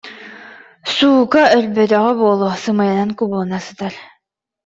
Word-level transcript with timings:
Суука, 0.93 1.43
өлбөтөҕө 1.57 2.11
буолуо, 2.19 2.51
сымыйанан 2.63 3.11
кубулуна 3.17 3.59
сытар 3.65 3.93